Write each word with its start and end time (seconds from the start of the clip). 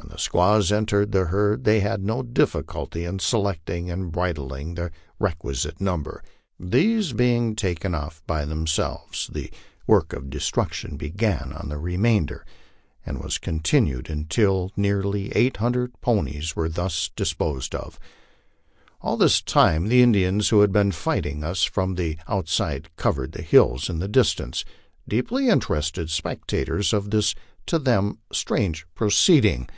When 0.00 0.10
the 0.12 0.16
squaws 0.22 0.70
entered 0.70 1.10
the 1.10 1.24
herd 1.26 1.64
they 1.64 1.80
had 1.80 2.04
no 2.04 2.22
difficulty 2.22 3.04
in 3.04 3.18
selecting 3.18 3.90
and 3.90 4.12
bridling 4.12 4.74
the 4.76 4.92
requisite 5.18 5.80
number. 5.80 6.22
These 6.58 7.12
being 7.12 7.56
taken 7.56 7.96
off 7.96 8.22
by 8.24 8.44
themselves, 8.44 9.28
the 9.32 9.50
work 9.88 10.12
of 10.12 10.30
destruction 10.30 10.96
began 10.96 11.52
on 11.52 11.68
the 11.68 11.78
re 11.78 11.96
mainder, 11.96 12.44
and 13.04 13.20
was 13.20 13.38
continued 13.38 14.08
until 14.08 14.70
nearly 14.76 15.32
eight 15.36 15.56
hundred 15.56 16.00
ponies 16.00 16.54
were 16.54 16.68
thus 16.68 17.10
dis 17.16 17.32
posed 17.32 17.74
of. 17.74 17.98
All 19.00 19.16
this 19.16 19.42
time 19.42 19.88
the 19.88 20.00
Indians 20.02 20.48
who 20.50 20.60
had 20.60 20.70
been 20.72 20.92
fighting 20.92 21.42
us 21.42 21.64
from 21.64 21.96
tho 21.96 22.12
outside 22.28 22.88
covered 22.96 23.32
the 23.32 23.42
hills 23.42 23.90
in 23.90 23.98
the 23.98 24.08
distance, 24.08 24.64
deeply 25.08 25.48
interested 25.48 26.08
spectators 26.08 26.92
of 26.92 27.10
this 27.10 27.34
to 27.66 27.78
them 27.80 28.20
strange 28.32 28.86
proceeding. 28.94 29.68